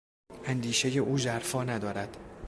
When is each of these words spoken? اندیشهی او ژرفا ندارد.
اندیشهی 0.45 0.99
او 0.99 1.17
ژرفا 1.17 1.63
ندارد. 1.63 2.17